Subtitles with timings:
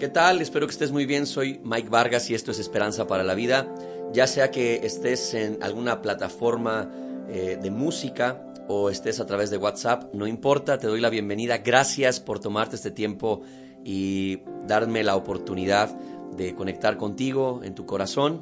[0.00, 0.40] ¿Qué tal?
[0.40, 1.26] Espero que estés muy bien.
[1.26, 3.70] Soy Mike Vargas y esto es Esperanza para la Vida.
[4.14, 6.90] Ya sea que estés en alguna plataforma
[7.28, 11.58] eh, de música o estés a través de WhatsApp, no importa, te doy la bienvenida.
[11.58, 13.42] Gracias por tomarte este tiempo
[13.84, 15.94] y darme la oportunidad
[16.34, 18.40] de conectar contigo en tu corazón.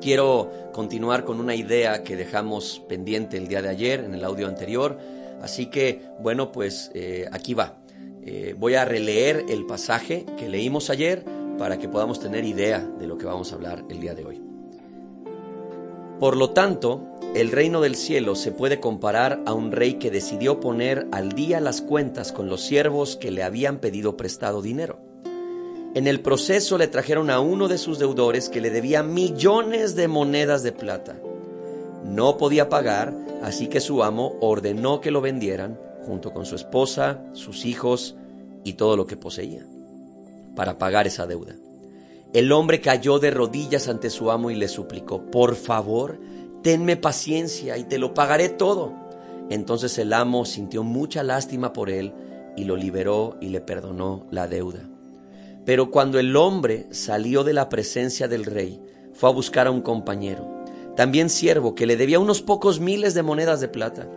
[0.00, 4.48] Quiero continuar con una idea que dejamos pendiente el día de ayer en el audio
[4.48, 4.98] anterior.
[5.42, 7.79] Así que, bueno, pues eh, aquí va.
[8.32, 11.24] Eh, voy a releer el pasaje que leímos ayer
[11.58, 14.40] para que podamos tener idea de lo que vamos a hablar el día de hoy.
[16.20, 17.02] Por lo tanto,
[17.34, 21.58] el reino del cielo se puede comparar a un rey que decidió poner al día
[21.58, 25.00] las cuentas con los siervos que le habían pedido prestado dinero.
[25.96, 30.06] En el proceso le trajeron a uno de sus deudores que le debía millones de
[30.06, 31.16] monedas de plata.
[32.04, 33.12] No podía pagar,
[33.42, 38.14] así que su amo ordenó que lo vendieran junto con su esposa, sus hijos
[38.64, 39.66] y todo lo que poseía,
[40.54, 41.54] para pagar esa deuda.
[42.32, 46.18] El hombre cayó de rodillas ante su amo y le suplicó, por favor,
[46.62, 48.92] tenme paciencia y te lo pagaré todo.
[49.48, 52.12] Entonces el amo sintió mucha lástima por él
[52.56, 54.88] y lo liberó y le perdonó la deuda.
[55.64, 58.80] Pero cuando el hombre salió de la presencia del rey,
[59.12, 63.22] fue a buscar a un compañero, también siervo, que le debía unos pocos miles de
[63.22, 64.08] monedas de plata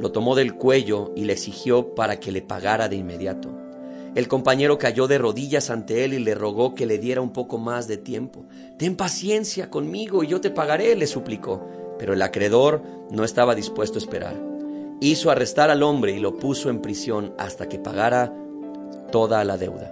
[0.00, 3.50] lo tomó del cuello y le exigió para que le pagara de inmediato.
[4.14, 7.58] El compañero cayó de rodillas ante él y le rogó que le diera un poco
[7.58, 8.44] más de tiempo.
[8.78, 11.66] Ten paciencia conmigo y yo te pagaré, le suplicó.
[11.98, 14.40] Pero el acreedor no estaba dispuesto a esperar.
[15.00, 18.32] Hizo arrestar al hombre y lo puso en prisión hasta que pagara
[19.10, 19.90] toda la deuda.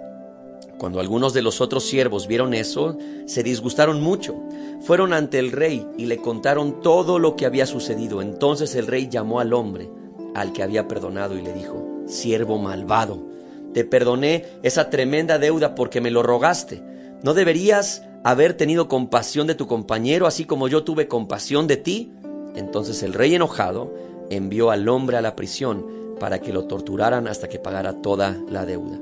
[0.77, 4.35] Cuando algunos de los otros siervos vieron eso, se disgustaron mucho.
[4.81, 8.21] Fueron ante el rey y le contaron todo lo que había sucedido.
[8.21, 9.89] Entonces el rey llamó al hombre
[10.33, 13.33] al que había perdonado y le dijo, siervo malvado,
[13.73, 16.81] te perdoné esa tremenda deuda porque me lo rogaste.
[17.21, 22.11] ¿No deberías haber tenido compasión de tu compañero así como yo tuve compasión de ti?
[22.55, 23.93] Entonces el rey enojado
[24.29, 25.85] envió al hombre a la prisión
[26.19, 28.99] para que lo torturaran hasta que pagara toda la deuda.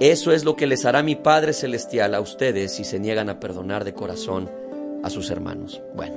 [0.00, 3.38] Eso es lo que les hará mi Padre Celestial a ustedes si se niegan a
[3.38, 4.50] perdonar de corazón
[5.02, 5.80] a sus hermanos.
[5.94, 6.16] Bueno,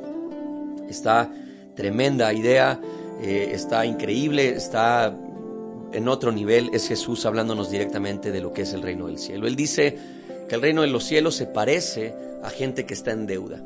[0.89, 1.31] esta
[1.75, 2.79] tremenda idea,
[3.21, 5.15] eh, está increíble, está
[5.95, 9.47] en otro nivel, es Jesús hablándonos directamente de lo que es el reino del cielo.
[9.47, 9.97] Él dice
[10.47, 12.13] que el reino de los cielos se parece
[12.43, 13.63] a gente que está en deuda.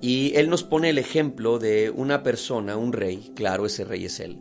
[0.00, 4.20] Y Él nos pone el ejemplo de una persona, un rey, claro, ese rey es
[4.20, 4.38] Él.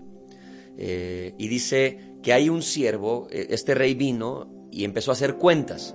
[0.77, 5.35] Eh, y dice que hay un siervo, eh, este rey vino y empezó a hacer
[5.35, 5.93] cuentas.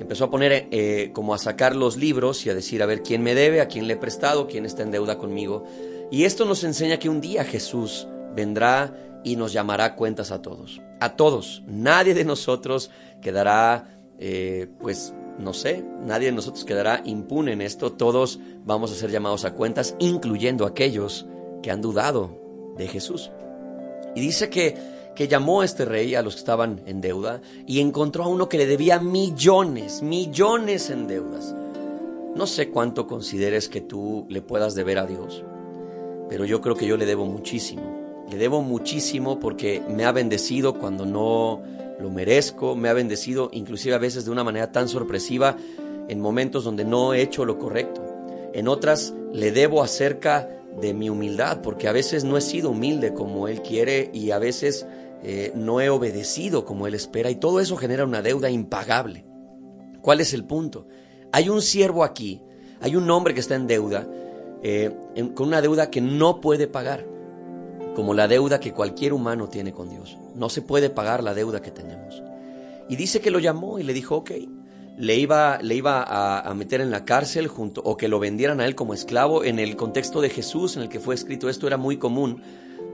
[0.00, 3.22] Empezó a poner eh, como a sacar los libros y a decir a ver quién
[3.22, 5.64] me debe, a quién le he prestado, quién está en deuda conmigo.
[6.10, 8.92] Y esto nos enseña que un día Jesús vendrá
[9.24, 10.80] y nos llamará cuentas a todos.
[11.00, 11.62] A todos.
[11.66, 12.90] Nadie de nosotros
[13.20, 17.92] quedará, eh, pues, no sé, nadie de nosotros quedará impune en esto.
[17.92, 21.26] Todos vamos a ser llamados a cuentas, incluyendo aquellos
[21.62, 22.38] que han dudado
[22.76, 23.30] de Jesús.
[24.14, 27.80] Y dice que que llamó a este rey, a los que estaban en deuda, y
[27.80, 31.54] encontró a uno que le debía millones, millones en deudas.
[32.34, 35.44] No sé cuánto consideres que tú le puedas deber a Dios,
[36.28, 38.03] pero yo creo que yo le debo muchísimo.
[38.30, 41.62] Le debo muchísimo porque me ha bendecido cuando no
[42.00, 45.56] lo merezco, me ha bendecido inclusive a veces de una manera tan sorpresiva
[46.08, 48.02] en momentos donde no he hecho lo correcto.
[48.52, 50.48] En otras le debo acerca
[50.80, 54.38] de mi humildad, porque a veces no he sido humilde como Él quiere y a
[54.38, 54.86] veces
[55.22, 59.24] eh, no he obedecido como Él espera y todo eso genera una deuda impagable.
[60.02, 60.86] ¿Cuál es el punto?
[61.32, 62.42] Hay un siervo aquí,
[62.80, 64.06] hay un hombre que está en deuda,
[64.62, 64.94] eh,
[65.34, 67.06] con una deuda que no puede pagar,
[67.94, 70.16] como la deuda que cualquier humano tiene con Dios.
[70.34, 72.22] No se puede pagar la deuda que tenemos.
[72.88, 74.32] Y dice que lo llamó y le dijo, ok,
[74.96, 78.60] le iba, le iba a, a, meter en la cárcel junto, o que lo vendieran
[78.60, 79.44] a él como esclavo.
[79.44, 82.42] En el contexto de Jesús, en el que fue escrito esto, era muy común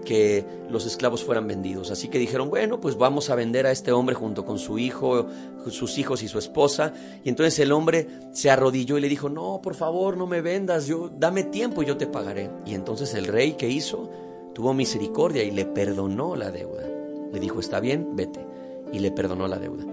[0.05, 1.91] que los esclavos fueran vendidos.
[1.91, 5.27] Así que dijeron, bueno, pues vamos a vender a este hombre junto con su hijo,
[5.69, 6.93] sus hijos y su esposa.
[7.25, 10.87] Y entonces el hombre se arrodilló y le dijo, no, por favor, no me vendas,
[10.87, 12.51] yo, dame tiempo y yo te pagaré.
[12.67, 14.11] Y entonces el rey que hizo
[14.55, 16.87] tuvo misericordia y le perdonó la deuda.
[17.33, 18.45] Le dijo, está bien, vete.
[18.93, 19.85] Y le perdonó la deuda.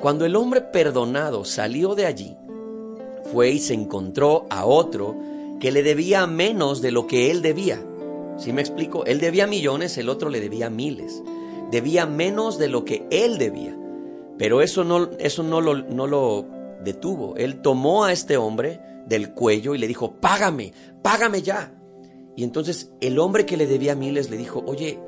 [0.00, 2.36] Cuando el hombre perdonado salió de allí,
[3.32, 5.16] fue y se encontró a otro
[5.60, 7.82] que le debía menos de lo que él debía.
[8.36, 9.04] ¿Sí me explico?
[9.06, 11.22] Él debía millones, el otro le debía miles.
[11.70, 13.76] Debía menos de lo que él debía.
[14.38, 16.46] Pero eso no, eso no lo, no lo
[16.84, 17.36] detuvo.
[17.36, 20.72] Él tomó a este hombre del cuello y le dijo, págame,
[21.02, 21.72] págame ya.
[22.36, 24.98] Y entonces el hombre que le debía miles le dijo, oye,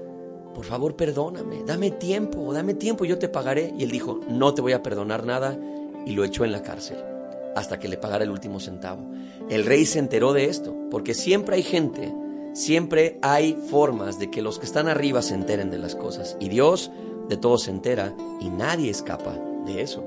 [0.54, 3.72] por favor perdóname, dame tiempo, dame tiempo, yo te pagaré.
[3.78, 5.58] Y él dijo, no te voy a perdonar nada.
[6.06, 6.96] y lo echó en la cárcel
[7.54, 9.02] hasta que le pagara el último centavo.
[9.50, 12.12] El rey se enteró de esto, porque siempre hay gente,
[12.54, 16.36] siempre hay formas de que los que están arriba se enteren de las cosas.
[16.40, 16.90] Y Dios
[17.28, 19.36] de todo se entera y nadie escapa
[19.66, 20.04] de eso.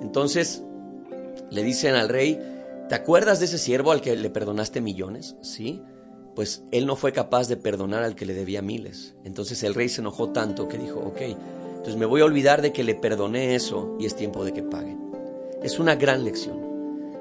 [0.00, 0.62] Entonces
[1.50, 2.38] le dicen al rey,
[2.88, 5.36] ¿te acuerdas de ese siervo al que le perdonaste millones?
[5.40, 5.82] Sí.
[6.38, 9.16] Pues él no fue capaz de perdonar al que le debía miles.
[9.24, 12.72] Entonces el rey se enojó tanto que dijo, ok, entonces me voy a olvidar de
[12.72, 14.96] que le perdoné eso y es tiempo de que pague.
[15.64, 16.60] Es una gran lección.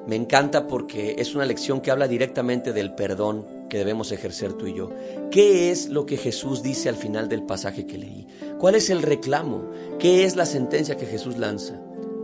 [0.06, 4.68] Me encanta porque es una lección que habla directamente del perdón que debemos ejercer tú
[4.68, 4.92] y yo.
[5.31, 8.28] ¿Qué es lo que Jesús dice al final del pasaje que leí?
[8.60, 9.72] ¿Cuál es el reclamo?
[9.98, 11.81] ¿Qué es la sentencia que Jesús lanza?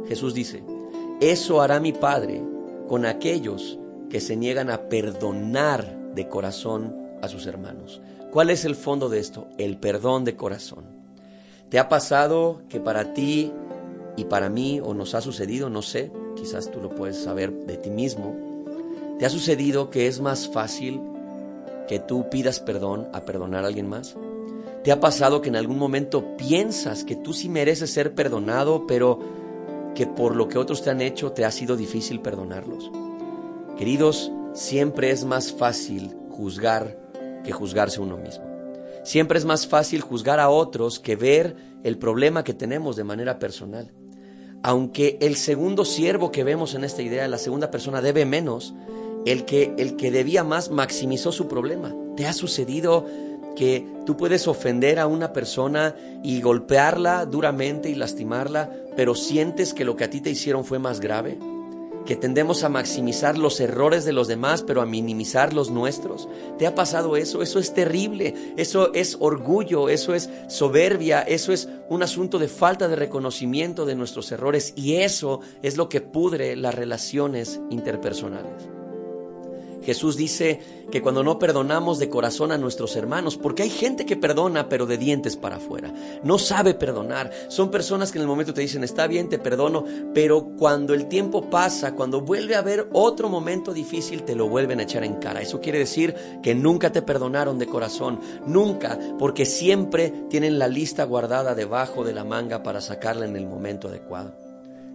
[0.08, 0.64] Jesús dice,
[1.22, 2.40] eso hará mi Padre
[2.88, 3.80] con aquellos
[4.12, 8.02] que se niegan a perdonar de corazón a sus hermanos.
[8.32, 9.48] ¿Cuál es el fondo de esto?
[9.58, 10.86] El perdón de corazón.
[11.70, 13.52] ¿Te ha pasado que para ti
[14.16, 17.78] y para mí, o nos ha sucedido, no sé, quizás tú lo puedes saber de
[17.78, 18.36] ti mismo,
[19.20, 21.02] ¿te ha sucedido que es más fácil
[21.88, 24.16] que tú pidas perdón a perdonar a alguien más?
[24.84, 29.20] ¿Te ha pasado que en algún momento piensas que tú sí mereces ser perdonado, pero
[29.96, 32.92] que por lo que otros te han hecho te ha sido difícil perdonarlos?
[33.78, 36.98] Queridos, siempre es más fácil juzgar
[37.44, 38.46] que juzgarse uno mismo.
[39.04, 43.40] Siempre es más fácil juzgar a otros que ver el problema que tenemos de manera
[43.40, 43.92] personal
[44.64, 48.74] aunque el segundo siervo que vemos en esta idea, la segunda persona debe menos,
[49.26, 51.94] el que, el que debía más maximizó su problema.
[52.16, 53.06] ¿Te ha sucedido
[53.58, 59.84] que tú puedes ofender a una persona y golpearla duramente y lastimarla, pero sientes que
[59.84, 61.38] lo que a ti te hicieron fue más grave?
[62.06, 66.28] Que tendemos a maximizar los errores de los demás, pero a minimizar los nuestros.
[66.58, 67.42] ¿Te ha pasado eso?
[67.42, 72.88] Eso es terrible, eso es orgullo, eso es soberbia, eso es un asunto de falta
[72.88, 78.83] de reconocimiento de nuestros errores y eso es lo que pudre las relaciones interpersonales.
[79.84, 80.60] Jesús dice
[80.92, 84.86] que cuando no perdonamos de corazón a nuestros hermanos, porque hay gente que perdona pero
[84.86, 85.94] de dientes para afuera,
[86.24, 89.86] no sabe perdonar, son personas que en el momento te dicen, está bien, te perdono,
[90.14, 94.80] pero cuando el tiempo pasa, cuando vuelve a haber otro momento difícil, te lo vuelven
[94.80, 95.42] a echar en cara.
[95.42, 101.04] Eso quiere decir que nunca te perdonaron de corazón, nunca, porque siempre tienen la lista
[101.04, 104.43] guardada debajo de la manga para sacarla en el momento adecuado.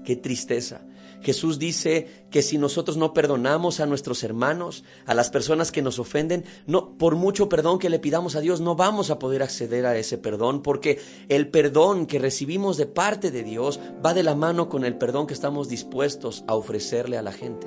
[0.04, 0.82] Qué tristeza.
[1.20, 5.98] Jesús dice que si nosotros no perdonamos a nuestros hermanos, a las personas que nos
[5.98, 9.84] ofenden, no por mucho perdón que le pidamos a Dios, no vamos a poder acceder
[9.86, 14.34] a ese perdón porque el perdón que recibimos de parte de Dios va de la
[14.34, 17.66] mano con el perdón que estamos dispuestos a ofrecerle a la gente.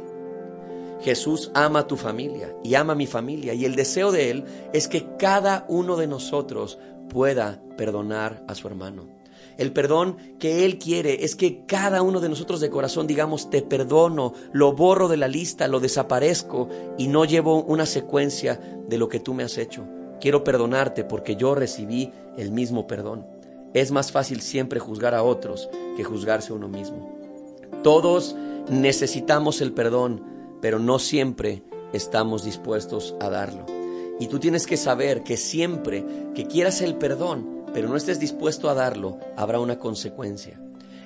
[1.01, 4.45] Jesús ama a tu familia y ama a mi familia y el deseo de Él
[4.71, 6.77] es que cada uno de nosotros
[7.09, 9.20] pueda perdonar a su hermano.
[9.61, 13.61] El perdón que Él quiere es que cada uno de nosotros de corazón digamos, te
[13.61, 16.67] perdono, lo borro de la lista, lo desaparezco
[16.97, 19.85] y no llevo una secuencia de lo que tú me has hecho.
[20.19, 23.23] Quiero perdonarte porque yo recibí el mismo perdón.
[23.75, 27.15] Es más fácil siempre juzgar a otros que juzgarse a uno mismo.
[27.83, 28.35] Todos
[28.67, 30.23] necesitamos el perdón,
[30.59, 31.61] pero no siempre
[31.93, 33.67] estamos dispuestos a darlo.
[34.19, 36.03] Y tú tienes que saber que siempre
[36.33, 40.59] que quieras el perdón, pero no estés dispuesto a darlo, habrá una consecuencia.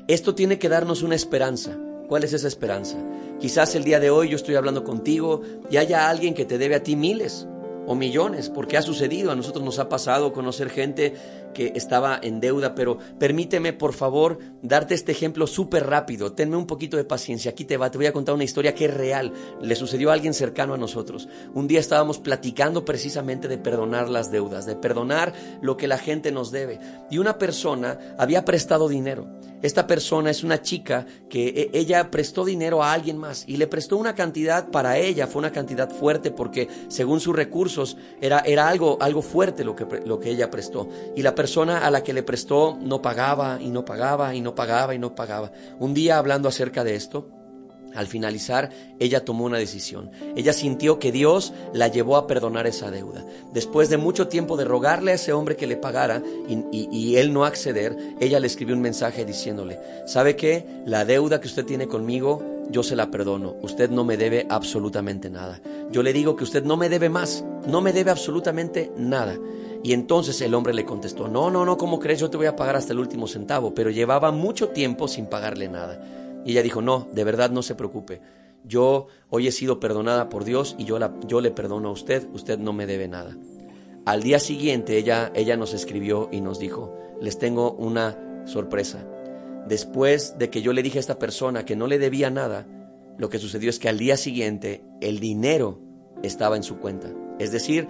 [0.08, 1.78] Esto tiene que darnos una esperanza.
[2.08, 2.98] ¿Cuál es esa esperanza?
[3.40, 6.76] Quizás el día de hoy yo estoy hablando contigo y haya alguien que te debe
[6.76, 7.48] a ti miles
[7.88, 11.16] o millones, porque ha sucedido, a nosotros nos ha pasado conocer gente
[11.56, 16.68] que estaba en deuda, pero permíteme por favor darte este ejemplo súper rápido, tenme un
[16.68, 19.34] poquito de paciencia, aquí te va, te voy a contar una historia que es real,
[19.60, 21.28] le sucedió a alguien cercano a nosotros.
[21.56, 26.32] Un día estábamos platicando precisamente de perdonar las deudas, de perdonar lo que la gente
[26.32, 29.28] nos debe, y una persona había prestado dinero.
[29.62, 33.66] Esta persona es una chica que e, ella prestó dinero a alguien más y le
[33.66, 38.68] prestó una cantidad para ella, fue una cantidad fuerte porque según sus recursos era, era
[38.68, 40.88] algo, algo fuerte lo que, lo que ella prestó.
[41.16, 44.56] Y la persona a la que le prestó no pagaba y no pagaba y no
[44.56, 45.52] pagaba y no pagaba.
[45.80, 47.30] Un día hablando acerca de esto,
[47.96, 50.12] al finalizar, ella tomó una decisión.
[50.36, 53.26] Ella sintió que Dios la llevó a perdonar esa deuda.
[53.54, 57.46] Después de mucho tiempo de rogarle a ese hombre que le pagara y, él no
[57.46, 60.66] acceder, ella le escribió un mensaje diciéndole, ¿sabe qué?
[60.86, 63.56] La deuda que usted tiene conmigo, yo se la perdono.
[63.62, 65.62] Usted no me debe absolutamente nada.
[65.92, 69.38] Yo le digo que usted no me debe más, no me debe absolutamente nada.
[69.86, 72.20] Y entonces el hombre le contestó, no, no, no, ¿cómo crees?
[72.20, 75.70] Yo te voy a pagar hasta el último centavo, pero llevaba mucho tiempo sin pagarle
[75.70, 76.04] nada.
[76.44, 78.20] Y ella dijo, no, de verdad no se preocupe.
[78.64, 82.28] Yo hoy he sido perdonada por Dios y yo, la, yo le perdono a usted,
[82.34, 83.38] usted no me debe nada.
[84.08, 89.06] Al día siguiente ella, ella nos escribió y nos dijo, les tengo una sorpresa.
[89.68, 92.66] después de que yo le dije a esta persona que no le debía nada,
[93.20, 95.80] lo que sucedió es que al día siguiente el dinero
[96.24, 97.10] estaba en su cuenta.
[97.38, 97.88] Es decir,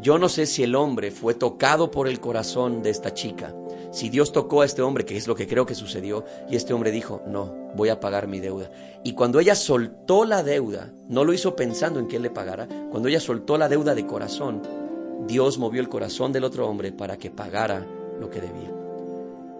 [0.00, 3.54] yo no sé si el hombre fue tocado por el corazón de esta chica,
[3.90, 6.74] si Dios tocó a este hombre, que es lo que creo que sucedió, y este
[6.74, 8.70] hombre dijo, no, voy a pagar mi deuda.
[9.02, 12.68] Y cuando ella soltó la deuda, no lo hizo pensando en que él le pagara,
[12.90, 14.62] cuando ella soltó la deuda de corazón,
[15.26, 17.84] Dios movió el corazón del otro hombre para que pagara
[18.20, 18.70] lo que debía.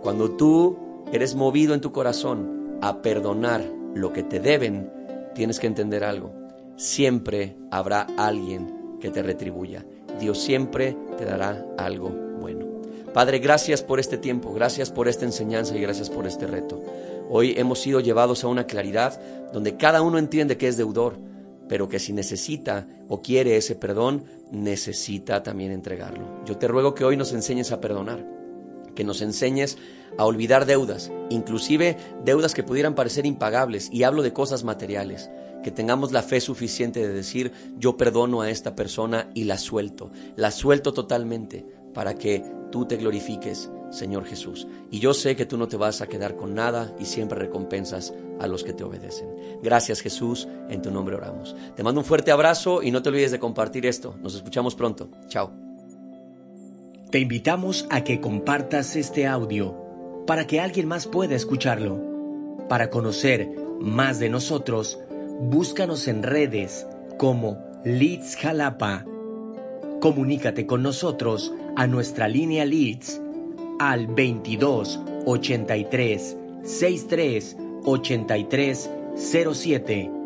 [0.02, 0.78] Cuando tú
[1.12, 3.64] eres movido en tu corazón a perdonar
[3.95, 4.92] lo que te deben,
[5.35, 6.33] tienes que entender algo.
[6.76, 9.85] Siempre habrá alguien que te retribuya.
[10.19, 12.11] Dios siempre te dará algo
[12.41, 12.67] bueno.
[13.13, 16.83] Padre, gracias por este tiempo, gracias por esta enseñanza y gracias por este reto.
[17.31, 19.21] Hoy hemos sido llevados a una claridad
[19.53, 21.19] donde cada uno entiende que es deudor,
[21.69, 26.25] pero que si necesita o quiere ese perdón, necesita también entregarlo.
[26.45, 28.25] Yo te ruego que hoy nos enseñes a perdonar,
[28.99, 29.78] que nos enseñes
[30.17, 35.31] a olvidar deudas, inclusive deudas que pudieran parecer impagables, y hablo de cosas materiales,
[35.62, 40.11] que tengamos la fe suficiente de decir, yo perdono a esta persona y la suelto,
[40.35, 41.64] la suelto totalmente,
[41.95, 44.67] para que tú te glorifiques, Señor Jesús.
[44.90, 48.12] Y yo sé que tú no te vas a quedar con nada y siempre recompensas
[48.40, 49.28] a los que te obedecen.
[49.62, 51.55] Gracias Jesús, en tu nombre oramos.
[51.76, 54.17] Te mando un fuerte abrazo y no te olvides de compartir esto.
[54.21, 55.09] Nos escuchamos pronto.
[55.28, 55.68] Chao.
[57.11, 59.75] Te invitamos a que compartas este audio
[60.27, 61.99] para que alguien más pueda escucharlo.
[62.69, 63.49] Para conocer
[63.81, 65.00] más de nosotros,
[65.41, 66.87] búscanos en redes
[67.17, 69.07] como Leeds Jalapa.
[70.03, 73.23] Comunícate con nosotros a nuestra línea Leeds
[73.79, 80.18] al 22 83 63 83 07